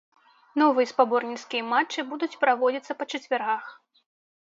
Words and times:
Новыя 0.61 0.87
спаборніцкія 0.91 1.65
матчы 1.73 2.05
будуць 2.13 2.39
праводзіцца 2.45 2.97
па 3.03 3.07
чацвяргах. 3.13 3.69